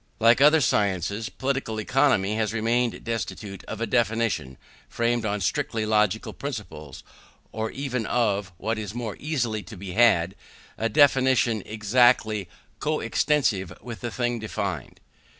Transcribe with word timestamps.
Like 0.19 0.41
other 0.41 0.61
sciences, 0.61 1.29
Political 1.29 1.79
Economy 1.79 2.35
has 2.35 2.53
remained 2.55 3.03
destitute 3.03 3.63
of 3.65 3.81
a 3.81 3.85
definition 3.85 4.57
framed 4.89 5.27
on 5.27 5.41
strictly 5.41 5.85
logical 5.85 6.33
principles, 6.33 7.03
or 7.51 7.69
even 7.69 8.07
of, 8.07 8.51
what 8.57 8.79
is 8.79 8.95
more 8.95 9.15
easily 9.19 9.61
to 9.61 9.77
be 9.77 9.91
had, 9.91 10.33
a 10.75 10.89
definition 10.89 11.61
exactly 11.67 12.49
co 12.79 12.99
extensive 12.99 13.71
with 13.83 13.99
the 14.01 14.09
thing 14.09 14.39
defined. 14.39 14.99